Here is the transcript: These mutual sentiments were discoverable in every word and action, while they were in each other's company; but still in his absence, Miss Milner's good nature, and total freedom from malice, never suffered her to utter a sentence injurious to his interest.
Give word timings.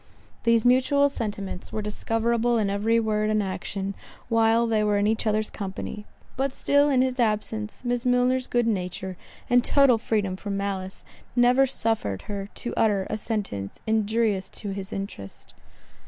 These 0.45 0.65
mutual 0.65 1.09
sentiments 1.09 1.71
were 1.71 1.83
discoverable 1.83 2.57
in 2.57 2.71
every 2.71 2.99
word 2.99 3.29
and 3.29 3.43
action, 3.43 3.93
while 4.29 4.65
they 4.65 4.83
were 4.83 4.97
in 4.97 5.05
each 5.05 5.27
other's 5.27 5.51
company; 5.51 6.07
but 6.35 6.51
still 6.51 6.89
in 6.89 7.03
his 7.03 7.19
absence, 7.19 7.85
Miss 7.85 8.03
Milner's 8.03 8.47
good 8.47 8.65
nature, 8.65 9.15
and 9.47 9.63
total 9.63 9.99
freedom 9.99 10.35
from 10.37 10.57
malice, 10.57 11.03
never 11.35 11.67
suffered 11.67 12.23
her 12.23 12.49
to 12.55 12.73
utter 12.75 13.05
a 13.11 13.17
sentence 13.19 13.79
injurious 13.85 14.49
to 14.49 14.69
his 14.71 14.91
interest. 14.91 15.53